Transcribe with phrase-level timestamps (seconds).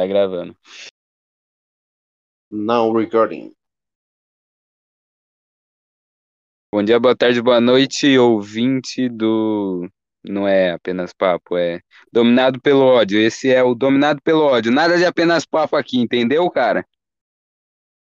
[0.00, 0.56] tá gravando.
[2.50, 3.52] Now recording.
[6.72, 9.88] Bom dia, boa tarde, boa noite, ouvinte do.
[10.22, 11.80] Não é apenas papo, é
[12.12, 13.18] dominado pelo ódio.
[13.18, 14.72] Esse é o dominado pelo ódio.
[14.72, 16.86] Nada de apenas papo aqui, entendeu, cara?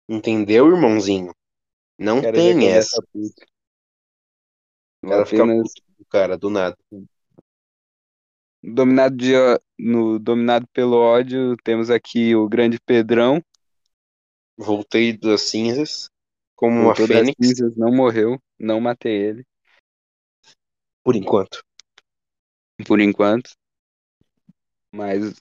[0.09, 1.35] Entendeu, irmãozinho?
[1.99, 3.03] Não Quero tem ver essa.
[5.03, 5.71] cara fica puto,
[6.11, 6.77] cara, do nada.
[8.75, 9.33] Dominado de,
[9.79, 13.43] no dominado pelo ódio, temos aqui o grande Pedrão.
[14.59, 16.11] Voltei das cinzas
[16.57, 19.47] como uma das fênix, cinzas, não morreu, não matei ele,
[21.05, 21.63] por enquanto.
[22.87, 23.51] por enquanto.
[24.91, 25.35] Mas,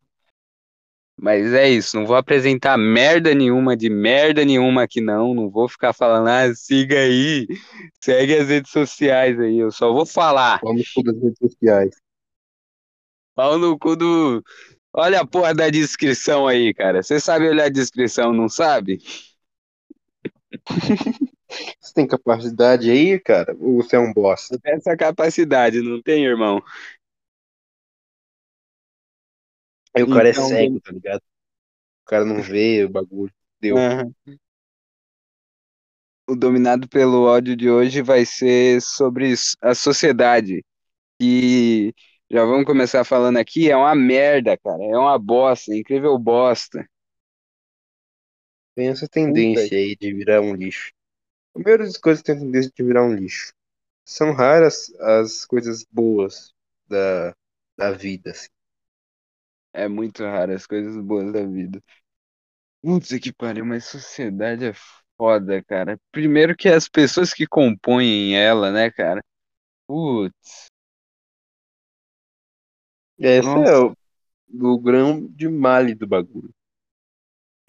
[1.17, 5.69] mas é isso, não vou apresentar merda nenhuma de merda nenhuma aqui não, não vou
[5.69, 7.47] ficar falando, ah, siga aí,
[8.03, 10.59] segue as redes sociais aí, eu só vou falar.
[10.61, 12.04] Vamos com as redes sociais.
[13.35, 14.43] Pau no cu do...
[14.93, 17.03] Olha a porra da descrição aí, cara.
[17.03, 18.99] Você sabe olhar a descrição, não sabe?
[21.79, 23.55] Você tem capacidade aí, cara?
[23.59, 24.59] Ou você é um bosta?
[24.63, 26.61] Essa capacidade, não tem, irmão?
[29.95, 31.21] Aí o cara Então, é cego, tá ligado?
[31.21, 33.33] O cara não vê o bagulho.
[33.61, 33.77] Deu.
[33.77, 34.13] Aham.
[36.27, 40.65] O dominado pelo ódio de hoje vai ser sobre a sociedade.
[41.21, 41.93] E
[42.29, 44.83] já vamos começar falando aqui, é uma merda, cara.
[44.83, 46.87] É uma bosta, é incrível bosta.
[48.75, 50.91] Tem essa tendência aí de virar um lixo.
[51.55, 53.53] A maioria das coisas tem a tendência de virar um lixo.
[54.03, 56.53] São raras as coisas boas
[56.87, 57.33] da,
[57.77, 58.49] da vida, assim.
[59.73, 61.81] É muito raro as coisas boas da vida.
[62.81, 64.73] Putz, que pariu, mas sociedade é
[65.17, 65.99] foda, cara.
[66.11, 69.23] Primeiro que as pessoas que compõem ela, né, cara?
[69.87, 70.71] Putz,
[73.19, 73.69] Esse Nossa.
[73.69, 73.93] é o,
[74.73, 76.53] o grão de malha do bagulho.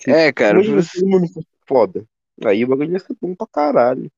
[0.06, 0.58] é, cara.
[0.58, 2.06] Imagina você- se todo mundo fosse foda.
[2.44, 4.10] Aí o bagulho ia ser bom pra caralho.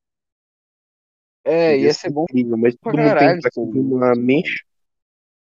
[1.43, 3.71] É, ia ser bom incrível, mas pra todo mundo caralho, tem sim.
[3.71, 4.63] que uma mexa.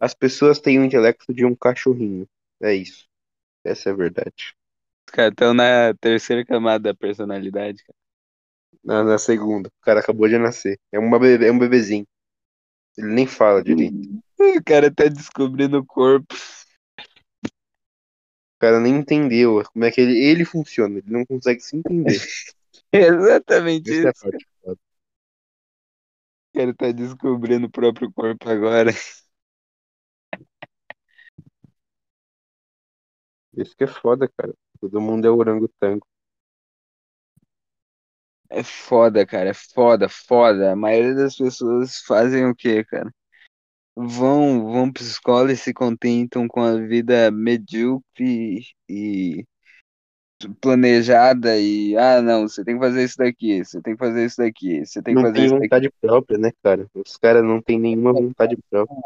[0.00, 2.28] As pessoas têm o intelecto de um cachorrinho.
[2.62, 3.09] É isso.
[3.65, 4.55] Essa é a verdade.
[5.09, 7.97] Os caras estão na terceira camada da personalidade, cara.
[8.84, 10.78] Na, na segunda, o cara acabou de nascer.
[10.93, 12.06] É, uma bebê, é um bebezinho.
[12.97, 13.99] Ele nem fala direito.
[14.43, 16.35] O cara tá descobrindo o corpo.
[16.35, 16.37] O
[18.61, 20.99] cara nem entendeu como é que ele, ele funciona.
[20.99, 22.19] Ele não consegue se entender.
[22.93, 24.21] Exatamente Essa é isso.
[24.23, 24.79] parte foda.
[26.55, 28.91] O cara tá descobrindo o próprio corpo agora.
[33.57, 34.55] Isso que é foda, cara.
[34.81, 36.07] Todo mundo é orangotango.
[38.53, 39.51] É foda, cara.
[39.51, 40.73] É foda, foda.
[40.73, 43.13] A maioria das pessoas fazem o quê, cara?
[43.97, 49.45] Vão, vão pra escola e se contentam com a vida medíocre e
[50.61, 54.37] planejada e ah, não, você tem que fazer isso daqui, você tem que fazer isso
[54.39, 55.71] daqui, você tem que Não fazer tem isso daqui.
[55.71, 56.89] vontade própria, né, cara?
[56.95, 58.97] Os caras não tem nenhuma vontade própria.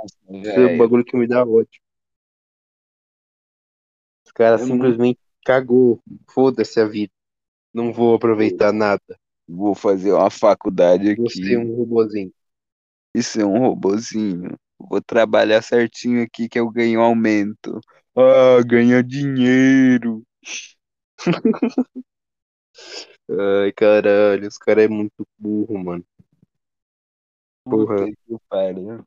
[0.43, 1.81] Isso é um Velho, bagulho que me dá ódio.
[4.27, 6.03] Os caras É simplesmente cagou.
[6.31, 7.12] Foda-se a vida.
[7.75, 9.19] Não vou aproveitar nada.
[9.49, 11.45] Vou fazer uma faculdade Vou aqui.
[11.45, 12.33] ser um robozinho.
[13.15, 14.59] Isso é um robozinho.
[14.79, 17.81] Vou trabalhar certinho aqui que eu ganho aumento.
[18.15, 20.23] Ah, ganha dinheiro.
[23.29, 26.05] Ai, caralho, os caras é muito burro, mano.
[27.65, 27.97] Porra.
[27.97, 29.05] Puta que pariu.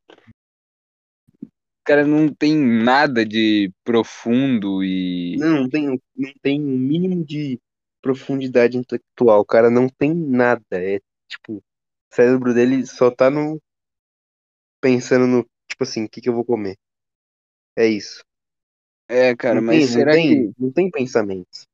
[1.41, 5.37] O cara não tem nada de profundo e.
[5.37, 7.59] Não, não tem, não tem um mínimo de
[8.01, 9.41] profundidade intelectual.
[9.41, 10.63] O cara não tem nada.
[10.71, 11.63] É tipo, o
[12.11, 13.61] cérebro dele só tá no.
[14.81, 15.43] pensando no.
[15.67, 16.77] Tipo assim, o que que eu vou comer?
[17.75, 18.23] É isso.
[19.07, 21.67] É, cara, não mas tem, será não tem, que não tem pensamentos.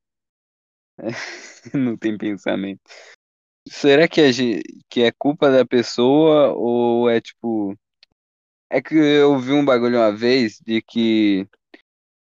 [1.74, 2.80] não tem pensamento?
[3.68, 4.30] Será que é,
[4.88, 7.76] que é culpa da pessoa ou é tipo.
[8.70, 11.46] É que eu vi um bagulho uma vez de que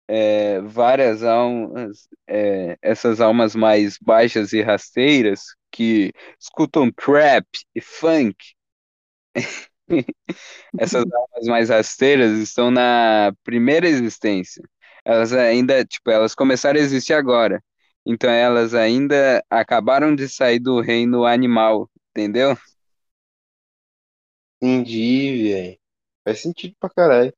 [0.08, 8.36] é, várias almas, é, essas almas mais baixas e rasteiras que escutam trap e funk,
[10.78, 14.62] essas almas mais rasteiras estão na primeira existência.
[15.04, 17.62] Elas ainda, tipo, elas começaram a existir agora.
[18.06, 22.56] Então elas ainda acabaram de sair do reino animal, entendeu?
[24.62, 25.78] Entendi, velho.
[26.24, 27.34] Faz sentido pra caralho.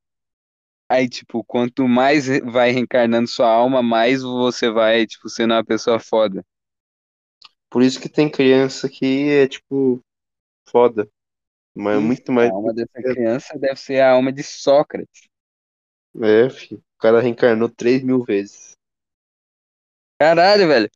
[0.89, 5.99] Aí, tipo, quanto mais vai reencarnando sua alma, mais você vai, tipo, sendo uma pessoa
[5.99, 6.45] foda.
[7.71, 10.01] Por isso que tem criança que é, tipo,
[10.69, 11.09] foda.
[11.75, 12.51] Mas é muito a mais.
[12.51, 15.29] alma dessa criança deve ser a alma de Sócrates.
[16.23, 16.81] É, filho.
[16.97, 18.75] O cara reencarnou 3 mil vezes.
[20.19, 20.91] Caralho, velho.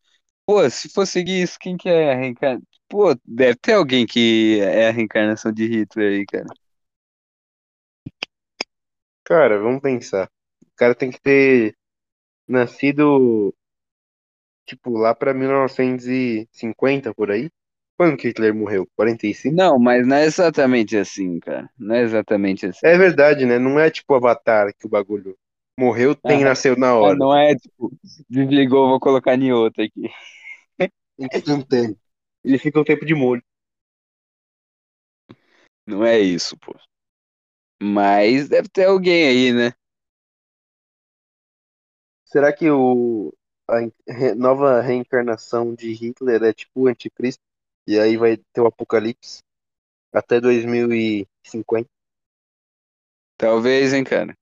[0.47, 2.67] Pô, se for seguir isso, quem que é a reencarnação?
[2.89, 6.47] Pô, deve ter alguém que é a reencarnação de Hitler aí, cara.
[9.29, 10.27] Cara, vamos pensar.
[10.63, 11.77] O cara tem que ter
[12.49, 13.55] nascido,
[14.67, 17.51] tipo, lá pra 1950, por aí.
[17.99, 18.89] Quando que Hitler morreu?
[18.97, 19.55] 45?
[19.55, 21.69] Não, mas não é exatamente assim, cara.
[21.79, 22.87] Não é exatamente assim.
[22.87, 23.59] É verdade, né?
[23.59, 25.37] Não é tipo Avatar que o bagulho
[25.79, 27.19] morreu, tem e Ah, nasceu na hora.
[27.19, 27.93] não é tipo,
[28.31, 30.09] desligou, vou colocar em outra aqui.
[31.19, 31.99] Instantâneo.
[32.43, 33.43] Ele fica um tempo de molho.
[35.87, 36.75] Não é isso, pô.
[37.83, 39.73] Mas deve ter alguém aí, né?
[42.25, 43.33] Será que o,
[43.69, 47.43] a re- nova reencarnação de Hitler é tipo o anticristo?
[47.87, 49.43] E aí vai ter o apocalipse
[50.13, 51.91] até 2050?
[53.37, 54.35] Talvez, hein, cara.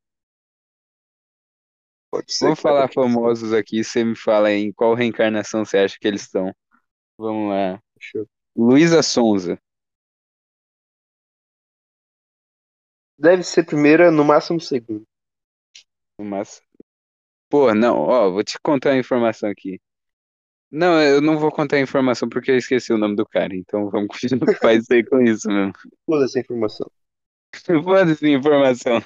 [2.11, 6.07] Pode ser, Vamos falar famosos aqui, você me fala em qual reencarnação você acha que
[6.09, 6.53] eles estão.
[7.19, 7.81] Vamos lá.
[8.57, 9.59] Luísa Sonza.
[13.19, 15.05] Deve ser primeira, no máximo segunda.
[16.21, 16.63] Mas,
[17.49, 19.81] pô, não, ó, vou te contar a informação aqui.
[20.71, 23.89] Não, eu não vou contar a informação porque eu esqueci o nome do cara, então
[23.89, 25.73] vamos continuar faz aí com isso mesmo.
[26.07, 26.91] Toda essa informação.
[27.85, 29.01] Foda-se a informação.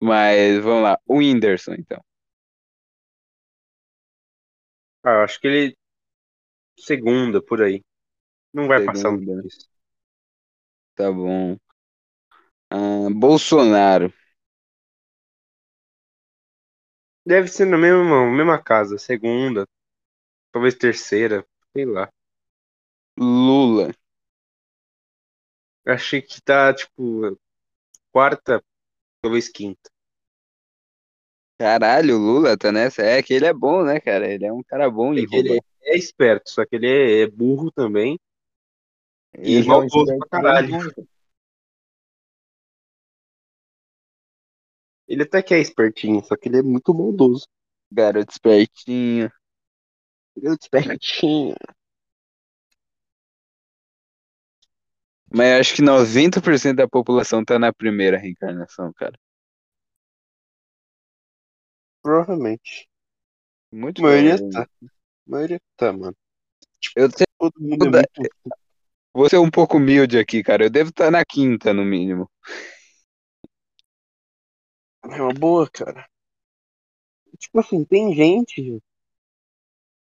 [0.00, 2.00] Mas vamos lá, o Whindersson, então.
[5.02, 5.76] Ah, acho que ele.
[6.78, 7.82] Segunda, por aí.
[8.52, 9.32] Não vai passar Segunda.
[9.32, 9.68] muito disso.
[10.94, 11.56] Tá bom.
[12.70, 14.12] Ah, Bolsonaro.
[17.24, 18.98] Deve ser na mesma, mesma casa.
[18.98, 19.66] Segunda,
[20.52, 22.08] talvez terceira, sei lá.
[23.18, 23.92] Lula.
[25.84, 27.38] Achei que tá, tipo,
[28.12, 28.62] quarta,
[29.20, 29.90] talvez quinta.
[31.58, 33.02] Caralho, o Lula tá nessa.
[33.02, 34.28] É que ele é bom, né, cara?
[34.28, 37.22] Ele é um cara bom em É que ele é esperto, só que ele é,
[37.22, 38.18] é burro também.
[39.38, 40.76] E Ele é maldoso pra caralho.
[45.08, 47.46] Ele até que é espertinho, só que ele é muito maldoso.
[47.90, 49.30] Garoto espertinho.
[50.42, 51.54] É espertinho.
[55.32, 59.18] Mas eu acho que 90% da população tá na primeira reencarnação, cara.
[62.02, 62.88] Provavelmente.
[63.72, 64.52] Muito A maioria provavelmente.
[64.54, 64.62] tá.
[64.62, 66.16] A maioria tá, mano.
[66.94, 68.56] Eu te- Todo mundo é muito.
[69.12, 70.64] vou ser um pouco humilde aqui, cara.
[70.64, 72.30] Eu devo estar na quinta, no mínimo.
[75.10, 76.06] É uma boa, cara.
[77.38, 78.78] Tipo assim, tem gente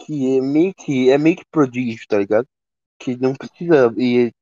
[0.00, 2.46] que é meio que é meio que prodígio, tá ligado?
[2.98, 4.32] Que não precisa e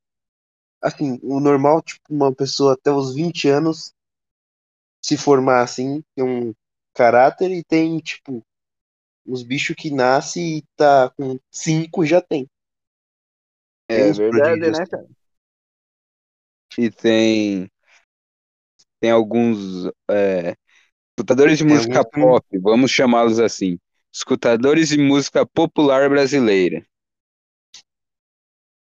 [0.81, 3.93] assim, o normal, tipo, uma pessoa até os 20 anos
[5.01, 6.53] se formar assim, tem um
[6.93, 8.43] caráter e tem, tipo,
[9.25, 12.47] os bichos que nascem e tá com 5 já tem.
[13.93, 14.91] Tem É verdade, prodígios né, assim.
[14.91, 15.07] cara?
[16.77, 17.70] E tem,
[19.01, 20.55] tem alguns é,
[21.17, 23.79] escutadores de música pop, vamos chamá-los assim.
[24.13, 26.85] Escutadores de música popular brasileira.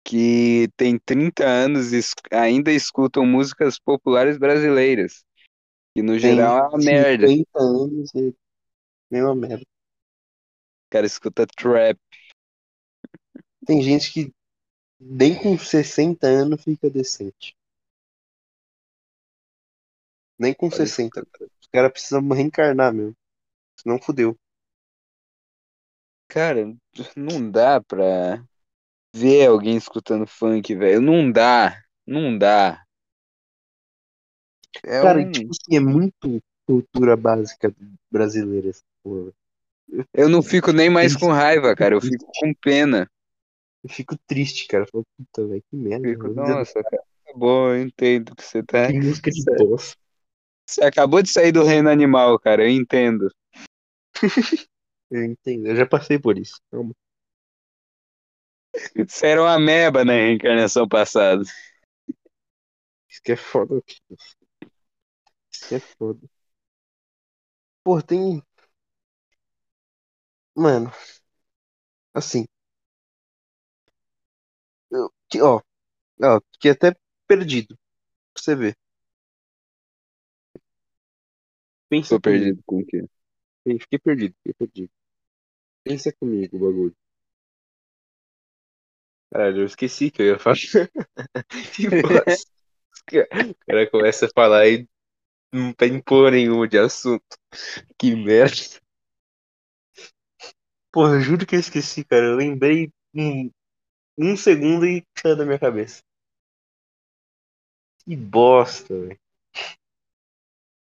[0.05, 2.01] Que tem 30 anos e
[2.31, 5.25] ainda escutam músicas populares brasileiras.
[5.95, 7.29] Que no Tem geral é uma merda.
[7.29, 8.35] 50 anos e
[9.11, 9.65] mesma merda.
[9.65, 11.99] O cara escuta trap.
[13.65, 14.35] Tem gente que
[15.01, 17.57] nem com 60 anos fica decente.
[20.43, 21.51] Nem com Olha 60, cara.
[21.61, 23.15] Os caras precisam reencarnar mesmo.
[23.81, 24.37] Senão fudeu.
[26.27, 26.75] Cara,
[27.15, 28.45] não dá pra
[29.15, 31.01] ver alguém escutando funk, velho.
[31.01, 31.81] Não dá.
[32.05, 32.83] Não dá.
[34.83, 35.31] É Cara, um...
[35.31, 37.73] tipo assim, é muito cultura básica
[38.11, 39.33] brasileira essa porra.
[40.13, 41.95] Eu não fico nem mais com raiva, cara.
[41.95, 43.09] Eu fico com pena.
[43.85, 44.83] Eu fico triste, cara.
[44.85, 46.09] Eu falo, puta, velho, que merda.
[46.09, 47.05] Fico, nossa, cara.
[47.27, 48.89] Tá bom, eu entendo que você tá.
[48.89, 50.02] Que música de bosta.
[50.67, 52.65] Você acabou de sair do reino animal, cara.
[52.65, 53.29] Eu entendo.
[55.11, 56.61] Eu entendo, eu já passei por isso.
[56.71, 56.95] Calma.
[59.09, 61.43] Você era uma ameba na reencarnação passada.
[63.09, 63.81] Isso que é foda.
[65.53, 66.29] Isso que é foda.
[67.85, 68.43] Pô, tem.
[70.55, 70.91] Mano,
[72.15, 72.47] assim.
[74.91, 75.61] Eu, que, ó,
[76.23, 76.97] ó, fiquei até
[77.29, 77.77] perdido.
[78.35, 78.77] Pra você ver.
[81.93, 82.43] Pensa Tô comigo.
[82.43, 83.05] perdido com o quê?
[83.79, 84.91] Fiquei perdido, fiquei perdido.
[85.85, 86.97] Pensa comigo o bagulho.
[89.31, 90.57] Caralho, eu esqueci que eu ia falar.
[91.77, 92.51] Que bosta.
[93.13, 94.89] O cara começa a falar e
[95.53, 97.37] não tem porra nenhuma de assunto.
[97.99, 98.81] Que merda.
[100.91, 102.25] Porra, eu juro que eu esqueci, cara.
[102.25, 103.51] Eu lembrei um,
[104.17, 106.03] um segundo e saiu da minha cabeça.
[108.03, 109.21] Que bosta, velho.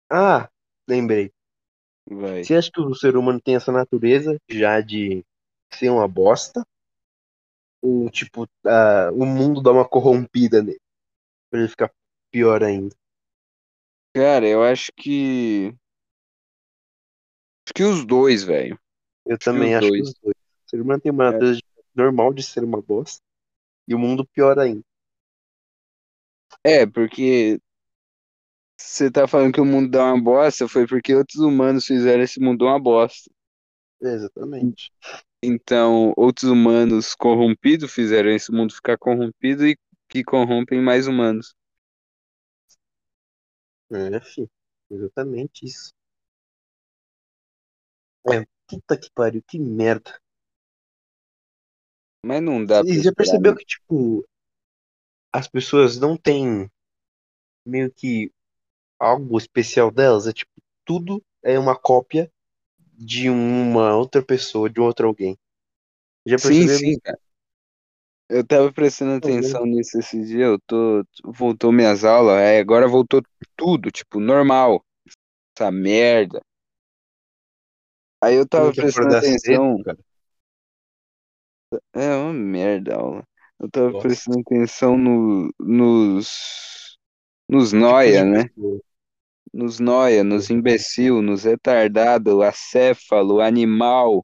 [0.10, 0.50] Ah,
[0.88, 1.32] lembrei.
[2.10, 2.44] Vai.
[2.44, 5.26] Você acha que o ser humano tem essa natureza já de
[5.74, 6.66] ser uma bosta?
[7.82, 10.80] Ou, tipo, ah, o mundo dá uma corrompida nele?
[11.50, 11.92] Pra ele ficar
[12.32, 12.96] pior ainda?
[14.14, 15.76] Cara, eu acho que.
[17.66, 18.80] Acho que os dois, velho.
[19.26, 20.10] Eu que também os acho que dois.
[20.10, 20.36] os dois.
[20.36, 21.32] O ser humano tem uma É.
[21.32, 21.62] natureza
[21.94, 23.22] normal de ser uma bosta.
[23.88, 24.84] E o mundo pior ainda.
[26.64, 27.60] É, porque
[28.78, 32.40] você tá falando que o mundo dá uma bosta, foi porque outros humanos fizeram esse
[32.40, 33.30] mundo uma bosta.
[34.02, 34.92] Exatamente.
[35.42, 39.78] Então, outros humanos corrompidos fizeram esse mundo ficar corrompido e
[40.10, 41.56] que corrompem mais humanos.
[43.92, 44.50] É, filho.
[44.90, 45.94] Exatamente isso.
[48.28, 50.20] É, puta que pariu, que merda.
[52.24, 54.26] Mas não dá pra E já percebeu que, tipo,
[55.32, 56.70] as pessoas não têm
[57.66, 58.32] meio que
[59.00, 60.28] algo especial delas?
[60.28, 60.52] É tipo,
[60.86, 62.32] tudo é uma cópia
[62.94, 65.38] de uma outra pessoa, de outro alguém.
[66.26, 67.02] Já Sim, percebeu sim, isso?
[67.04, 67.20] cara.
[68.28, 71.04] Eu tava prestando atenção nisso esse dia, eu tô.
[71.24, 73.22] Voltou minhas aulas, aí agora voltou
[73.56, 74.84] tudo, tipo, normal.
[75.58, 76.42] Essa merda.
[78.22, 79.84] Aí eu tava que prestando cedo, atenção.
[79.84, 79.98] cara.
[81.94, 83.24] É uma merda a aula.
[83.60, 84.08] Eu tava Nossa.
[84.08, 86.98] prestando atenção no, nos.
[87.48, 88.50] Nos Tipos noia, né?
[88.56, 88.82] pessoa.
[89.56, 94.22] Nos noia, nos imbecil, nos retardado, acéfalo, animal.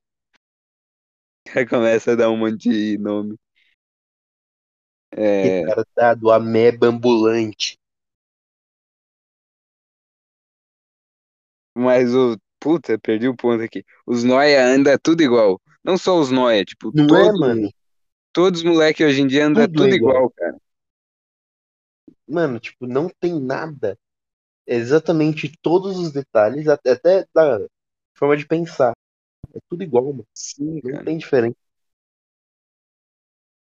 [1.55, 3.37] Aí começa a dar um monte de nome.
[5.11, 7.77] É, Retardado, ameba ambulante.
[11.75, 12.37] mas o.
[12.59, 13.83] Puta, perdi o ponto aqui.
[14.05, 15.59] Os noia anda tudo igual.
[15.83, 17.69] Não só os noia, tipo, Não é, todo, mano?
[18.33, 20.15] todos os moleques hoje em dia andam Tudo é tudo igual.
[20.15, 20.57] igual, cara.
[22.27, 23.97] Mano, tipo, não tem nada.
[24.65, 27.59] Exatamente todos os detalhes, até, até da
[28.15, 28.93] forma de pensar.
[29.53, 30.27] É tudo igual, mano.
[30.33, 31.05] Sim, Não cara.
[31.05, 31.57] tem diferença.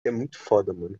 [0.04, 0.98] É muito foda, mano.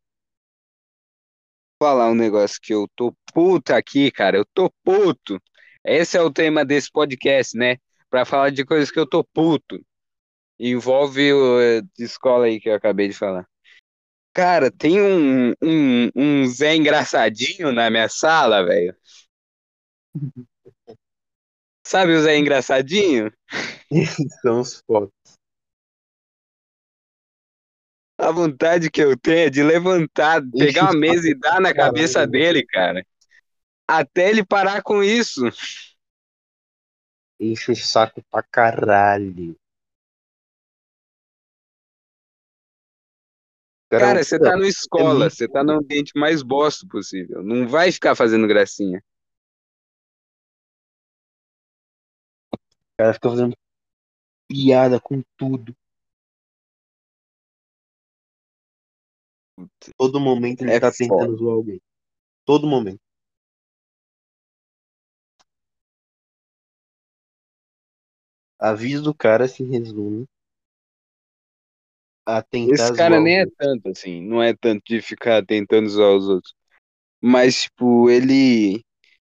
[1.83, 4.37] falar um negócio que eu tô puto aqui, cara.
[4.37, 5.43] Eu tô puto.
[5.85, 7.77] Esse é o tema desse podcast, né?
[8.09, 9.85] Pra falar de coisas que eu tô puto.
[10.61, 13.49] Envolve o eh, de escola aí que eu acabei de falar.
[14.33, 18.95] Cara, tem um, um, um Zé engraçadinho na minha sala, velho.
[21.87, 23.33] Sabe o Zé engraçadinho?
[23.91, 25.11] Esses são os fodas.
[28.19, 32.21] A vontade que eu tenho é de levantar, pegar uma mesa e dar na cabeça
[32.21, 32.27] né?
[32.27, 33.05] dele, cara.
[33.89, 35.43] Até ele parar com isso.
[37.41, 39.57] Enche o saco pra caralho.
[43.91, 47.43] Cara, Cara, você tá na escola, você tá no ambiente mais bosta possível.
[47.43, 49.03] Não vai ficar fazendo gracinha.
[52.97, 53.57] Cara fica fazendo
[54.49, 55.75] piada com tudo.
[59.97, 60.99] Todo momento ele É tá foda.
[60.99, 61.81] tentando zoar alguém.
[62.45, 63.01] Todo momento.
[68.59, 70.27] A vida do cara se resume
[72.25, 75.45] a tentar Esse zoar cara os nem é tanto assim, não é tanto de ficar
[75.45, 76.55] tentando zoar os outros.
[77.21, 78.85] Mas, tipo, ele.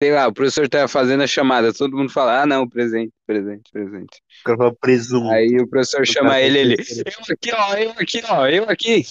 [0.01, 3.70] Sei lá, o professor tá fazendo a chamada, todo mundo fala, ah, não, presente, presente,
[3.70, 4.22] presente.
[4.39, 5.29] O cara fala presunto.
[5.29, 9.03] Aí o professor O chama ele, ele, eu aqui, ó, eu aqui, ó, eu aqui.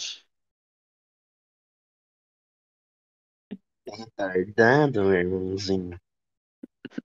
[3.87, 5.99] Retardado, meu irmãozinho.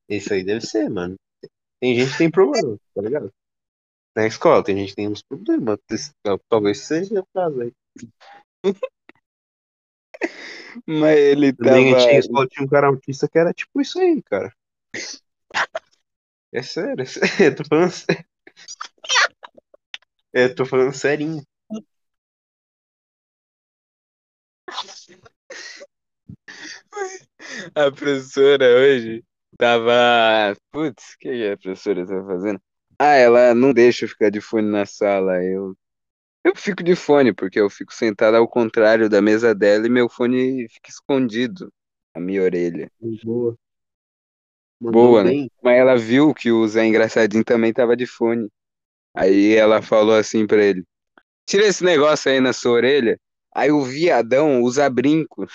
[0.07, 1.15] Isso aí deve ser, mano.
[1.81, 3.29] Tem gente que tem problema, tá ligado?
[4.15, 5.79] Na escola, tem gente que tem uns problemas.
[6.47, 7.73] Talvez seja o caso aí.
[10.87, 11.95] Mas ele Também tava.
[11.95, 14.53] tinha escola, tinha um cara autista que era tipo isso aí, cara.
[16.53, 17.29] É sério, é sério.
[17.51, 18.25] Eu tô falando sério.
[20.31, 21.43] É, tô falando serinho.
[27.75, 29.23] A professora hoje
[29.57, 30.55] tava.
[30.71, 32.61] Putz, o que a professora tava fazendo?
[32.99, 35.43] Ah, ela não deixa eu ficar de fone na sala.
[35.43, 35.75] Eu,
[36.43, 40.09] eu fico de fone, porque eu fico sentado ao contrário da mesa dela e meu
[40.09, 41.71] fone fica escondido
[42.15, 42.91] na minha orelha.
[43.23, 43.57] Boa.
[44.79, 45.29] Mandou Boa, né?
[45.31, 45.51] bem.
[45.63, 48.49] Mas ela viu que o Zé Engraçadinho também tava de fone.
[49.15, 50.83] Aí ela falou assim pra ele:
[51.45, 53.17] Tira esse negócio aí na sua orelha.
[53.55, 55.47] Aí o viadão usa brinco.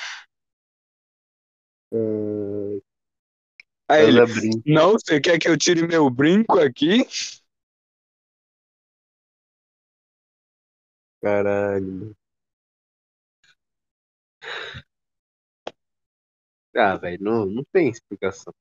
[1.92, 2.80] Uh,
[3.88, 4.62] Aí ele: brinco.
[4.64, 7.06] Não, você quer que eu tire meu brinco aqui?
[11.20, 12.16] Caralho.
[16.74, 18.54] Ah, velho, não, não tem explicação.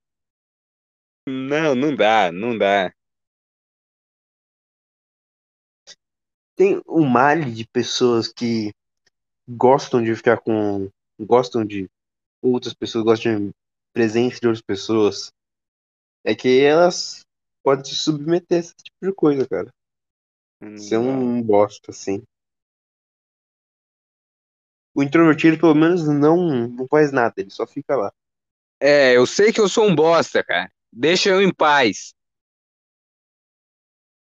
[1.28, 2.92] Não, não dá, não dá.
[6.56, 8.72] Tem um mal de pessoas que
[9.48, 10.90] gostam de ficar com.
[11.20, 11.88] gostam de
[12.42, 13.52] outras pessoas, gostam de
[13.94, 15.32] presença de outras pessoas.
[16.24, 17.22] É que elas
[17.64, 19.70] podem se submeter a esse tipo de coisa, cara.
[20.78, 21.12] Ser Não dá.
[21.12, 22.24] um bosta, assim.
[24.98, 28.12] O introvertido, pelo menos, não, não faz nada, ele só fica lá.
[28.80, 30.72] É, eu sei que eu sou um bosta, cara.
[30.92, 32.16] Deixa eu em paz.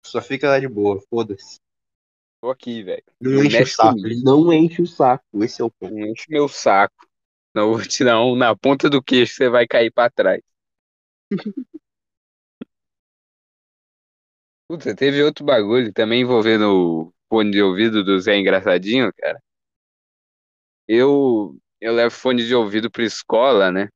[0.04, 1.60] Só fica lá de boa, foda-se.
[2.42, 3.04] Tô aqui, velho.
[3.22, 4.22] Não enche o saco, comigo.
[4.24, 5.94] não enche o saco, esse é o ponto.
[5.94, 7.08] Não enche meu saco.
[7.54, 10.42] Não vou te dar um na ponta do queixo, você vai cair pra trás.
[14.68, 19.40] Puta, teve outro bagulho também envolvendo o fone de ouvido do Zé Engraçadinho, cara.
[20.88, 23.88] Eu, eu levo fone de ouvido pra escola, né?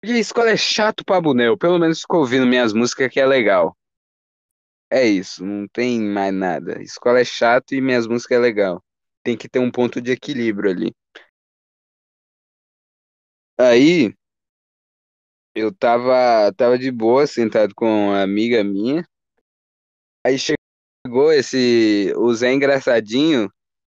[0.00, 1.48] Porque a escola é chato pra boné.
[1.48, 3.76] Eu pelo menos fico ouvindo minhas músicas que é legal.
[4.92, 6.82] É isso, não tem mais nada.
[6.82, 8.82] Escola é chato e minhas músicas é legal.
[9.22, 10.92] Tem que ter um ponto de equilíbrio ali.
[13.58, 14.14] Aí,
[15.54, 19.04] eu tava, tava de boa, sentado com uma amiga minha.
[20.26, 23.50] Aí chegou esse, o Zé Engraçadinho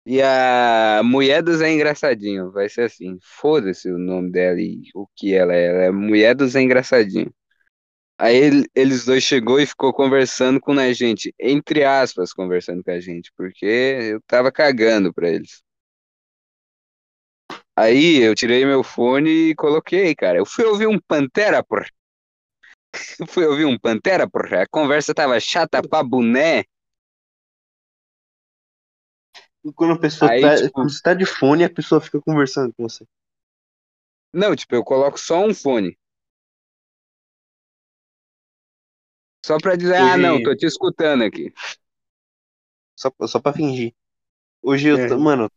[0.06, 2.52] e a mulher do Zé Engraçadinho.
[2.52, 5.68] Vai ser assim, foda-se o nome dela e o que ela é.
[5.68, 7.34] Ela é mulher do Zé Engraçadinho.
[8.20, 12.92] Aí ele- eles dois chegou e ficou conversando com a gente, entre aspas, conversando com
[12.92, 15.64] a gente, porque eu tava cagando pra eles.
[17.76, 20.38] Aí eu tirei meu fone e coloquei, cara.
[20.38, 21.86] Eu fui ouvir um Pantera, porra.
[23.20, 24.64] Eu fui ouvir um Pantera, porra.
[24.64, 26.64] A conversa tava chata pra boné.
[29.76, 30.56] Quando a pessoa Aí, tá.
[30.56, 33.06] tipo- Quando você tá de fone, a pessoa fica conversando com você.
[34.34, 35.98] Não, tipo, eu coloco só um fone.
[39.46, 41.54] Só pra dizer, ah, Hoje- não, tô te escutando aqui.
[42.96, 43.94] Só, só pra fingir.
[44.62, 45.16] Hoje eu tô.
[45.16, 45.18] É.
[45.18, 45.50] Mano,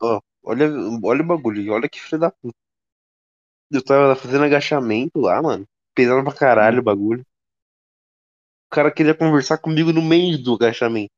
[0.42, 0.66] olha,
[1.02, 2.56] olha o bagulho, olha que filho da puta.
[3.70, 5.66] Eu tava fazendo agachamento lá, mano.
[5.94, 7.22] Pesando pra caralho o bagulho.
[8.66, 11.12] O cara queria conversar comigo no meio do agachamento.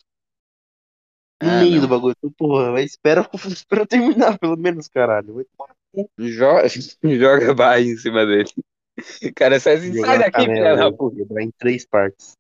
[1.43, 1.81] No Ah, meio não.
[1.83, 2.17] do bagulho.
[2.37, 5.35] Porra, vai, espera, espera terminar, pelo menos, caralho.
[5.35, 5.75] Vai tomar
[6.19, 6.69] Joga,
[7.03, 8.51] joga em cima dele.
[9.37, 11.43] Cara sai assim, daqui, filha da puta.
[11.43, 12.33] Em três partes.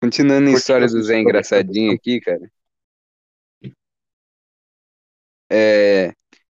[0.00, 2.50] Continuando a história do Zé Engraçadinho aqui, cara.
[5.50, 6.12] É,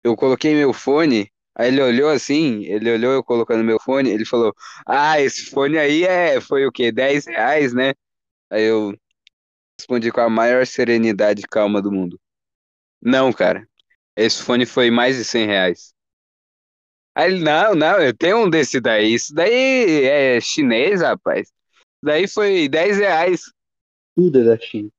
[0.03, 4.25] eu coloquei meu fone, aí ele olhou assim, ele olhou eu colocando meu fone, ele
[4.25, 4.53] falou,
[4.85, 6.91] ah, esse fone aí é, foi o quê?
[6.91, 7.93] 10 reais, né?
[8.49, 8.93] Aí eu
[9.79, 12.19] respondi com a maior serenidade e calma do mundo.
[13.01, 13.67] Não, cara,
[14.15, 15.93] esse fone foi mais de 100 reais.
[17.15, 21.47] Aí ele, não, não, eu tenho um desse daí, isso daí é chinês, rapaz.
[21.47, 23.41] Isso daí foi 10 reais.
[24.15, 24.89] Tudo é da China.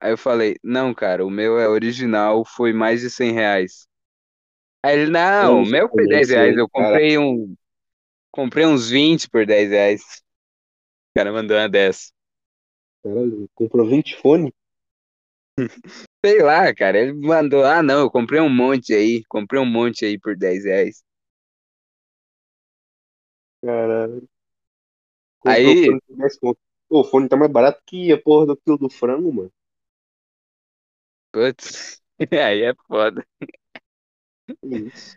[0.00, 3.87] Aí eu falei, não, cara, o meu é original, foi mais de 100 reais.
[4.82, 7.54] Aí ele, não, o meu foi 10 japonês, reais, eu comprei um,
[8.30, 10.02] comprei uns 20 por 10 reais.
[11.10, 12.12] O cara mandou uma dessa.
[13.02, 14.52] Caralho, comprou 20 fone?
[16.24, 20.04] Sei lá, cara, ele mandou, ah, não, eu comprei um monte aí, comprei um monte
[20.04, 21.02] aí por 10 reais.
[23.62, 24.28] Caralho.
[25.40, 26.60] Comprou Aí- fone por 10 conto.
[26.88, 29.52] Pô, o fone tá mais barato que a porra do quilo do frango, mano.
[31.32, 32.00] Putz,
[32.32, 33.24] aí é foda.
[34.62, 35.16] Isso?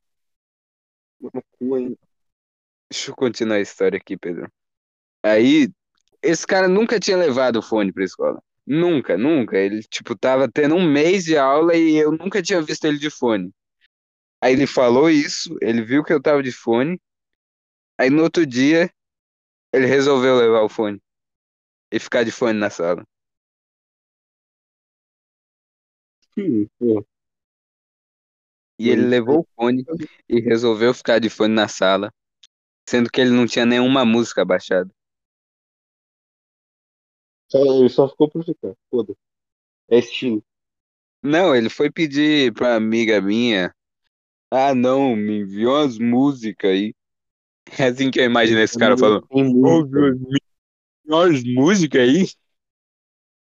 [1.19, 1.97] No cu?
[2.91, 4.51] Deixa eu continuar a história aqui, Pedro.
[5.23, 5.71] Aí,
[6.21, 8.41] esse cara nunca tinha levado o fone pra escola.
[8.65, 9.57] Nunca, nunca.
[9.57, 13.09] Ele, tipo, tava tendo um mês de aula e eu nunca tinha visto ele de
[13.09, 13.51] fone.
[14.41, 16.99] Aí ele falou isso, ele viu que eu tava de fone.
[17.97, 18.91] Aí no outro dia,
[19.73, 21.01] ele resolveu levar o fone
[21.91, 23.05] e ficar de fone na sala.
[26.37, 27.05] Hum, pô.
[28.81, 29.85] E ele levou o fone
[30.27, 32.11] e resolveu ficar de fone na sala,
[32.89, 34.89] sendo que ele não tinha nenhuma música baixada.
[37.47, 38.73] Só, ele só ficou por ficar.
[38.89, 39.13] Foda.
[39.87, 40.43] É estilo.
[41.21, 43.71] Não, ele foi pedir pra amiga minha.
[44.49, 46.95] Ah, não, me enviou umas músicas aí.
[47.77, 49.27] É assim que eu imaginei esse cara Não falando.
[49.31, 49.85] Enviou
[51.05, 52.23] umas músicas aí.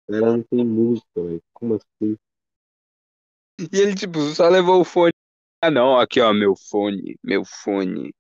[0.08, 1.44] O cara não tem música, velho.
[1.54, 2.18] Como assim?
[3.60, 5.12] E ele, tipo, só levou o fone.
[5.62, 8.14] Ah, não, aqui, ó, meu fone, meu fone.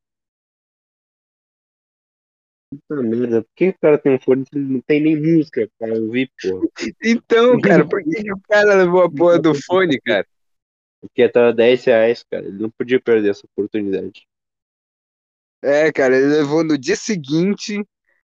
[2.69, 5.93] Puta merda, por que o cara tem um fone ele não tem nem música pra
[5.93, 6.67] ouvir, porra?
[7.03, 10.27] Então, cara, por que, que o cara levou a porra do fone, cara?
[10.99, 12.45] Porque tava 10 reais, cara.
[12.45, 14.27] Ele não podia perder essa oportunidade.
[15.61, 17.83] É, cara, ele levou no dia seguinte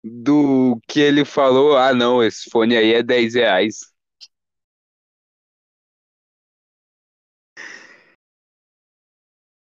[0.04, 3.80] do que ele falou, ah, não, esse fone aí é 10 reais.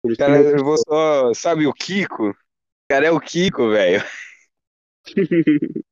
[0.08, 2.30] Que cara meu levou só, sabe o Kiko?
[2.30, 2.36] O
[2.90, 4.04] cara é o Kiko, velho.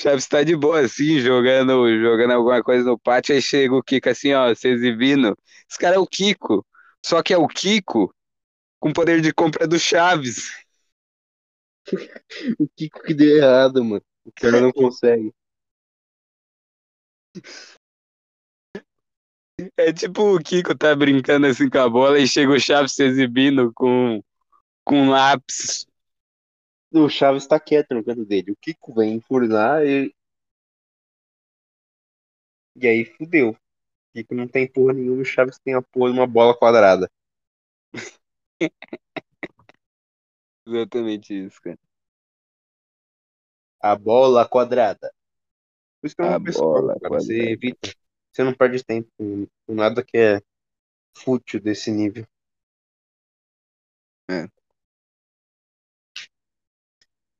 [0.00, 4.10] Chaves tá de boa assim, jogando, jogando alguma coisa no pátio, aí chega o Kiko
[4.10, 5.36] assim, ó, se exibindo.
[5.68, 6.64] Esse cara é o Kiko,
[7.04, 8.14] só que é o Kiko
[8.78, 10.50] com poder de compra do Chaves.
[12.60, 14.04] o Kiko que deu errado, mano.
[14.24, 15.32] O cara não consegue.
[19.76, 23.04] É tipo o Kiko tá brincando assim com a bola e chega o Chaves se
[23.04, 24.22] exibindo com,
[24.84, 25.86] com lápis.
[26.92, 28.52] O Chaves tá quieto no canto dele.
[28.52, 30.14] O Kiko vem enfurnar e.
[32.76, 33.50] E aí fudeu.
[33.50, 33.56] O
[34.14, 37.10] Kiko não tem porra nenhuma e o Chaves tem a porra de uma bola quadrada.
[40.66, 41.78] Exatamente isso, cara.
[43.80, 45.12] A bola quadrada.
[46.00, 46.94] Por isso que eu A não penso, bola.
[47.08, 47.90] Você evita.
[48.36, 50.42] Você não perde tempo com nada que é
[51.16, 52.26] fútil desse nível.
[54.28, 54.46] É.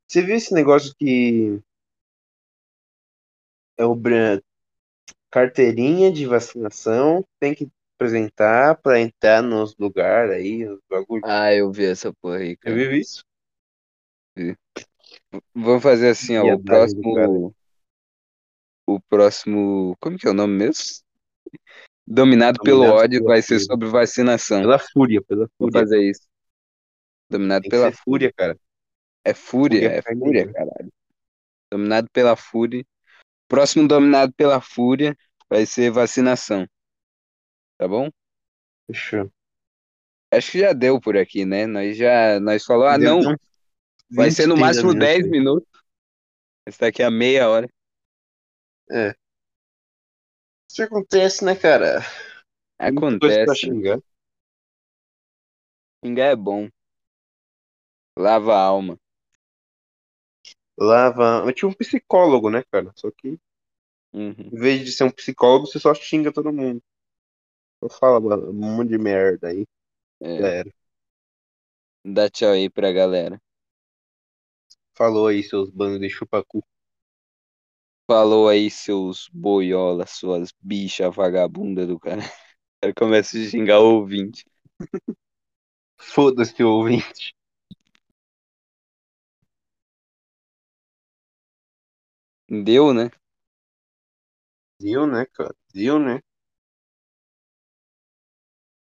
[0.08, 1.60] Você viu esse negócio que
[3.76, 4.40] é o bran-
[5.30, 11.24] carteirinha de vacinação tem que apresentar para entrar nos lugares aí, os bagulhos.
[11.26, 12.74] Ah, eu vi essa porra aí, Você cara.
[12.74, 13.22] viu isso?
[15.54, 17.54] Vamos fazer assim, ó, o próximo.
[18.86, 19.96] O próximo.
[20.00, 20.84] Como que é o nome mesmo?
[22.06, 23.60] Dominado pelo Dominado ódio pela vai ser fúria.
[23.60, 24.60] sobre vacinação.
[24.60, 25.80] Pela fúria, pela Vou fúria.
[25.80, 26.28] fazer isso.
[27.28, 28.56] Dominado Tem pela fúria, cara.
[29.24, 30.92] É fúria, Fúria é carne fúria, caralho.
[31.72, 32.84] Dominado pela fúria.
[33.48, 35.16] Próximo dominado pela fúria
[35.50, 36.66] vai ser vacinação.
[37.78, 38.08] Tá bom?
[38.86, 39.30] Fechou.
[40.32, 41.66] Acho que já deu por aqui, né?
[41.66, 42.38] Nós já.
[42.40, 43.36] Nós falou, ah, não, uns
[44.10, 45.30] vai 20, ser no 30 máximo minutos 10 aí.
[45.30, 45.68] minutos.
[46.66, 47.68] Está aqui a meia hora.
[48.90, 49.16] É.
[50.70, 52.04] Isso acontece, né, cara?
[52.86, 53.56] Muita coisa pra Acontece.
[53.56, 54.00] xingar.
[56.02, 56.70] Xingar é bom.
[58.18, 58.98] Lava a alma.
[60.78, 61.44] Lava.
[61.48, 62.90] É tipo um psicólogo, né, cara?
[62.96, 63.38] Só que
[64.12, 64.52] Uhum.
[64.52, 66.82] em vez de ser um psicólogo, você só xinga todo mundo.
[67.82, 68.20] Só fala
[68.50, 69.66] um monte de merda aí.
[70.20, 70.70] É, Já era.
[72.14, 73.38] dá tchau aí pra galera.
[74.96, 76.60] Falou aí, seus bandos de chupacu.
[78.06, 82.22] Falou aí, seus boiolas, suas bichas vagabunda do cara.
[82.78, 84.44] O cara começa a xingar o ouvinte.
[85.98, 87.34] Foda-se, ouvinte.
[92.50, 93.10] Deu, né?
[94.80, 95.54] Viu, né, cara?
[95.74, 96.20] Viu, né?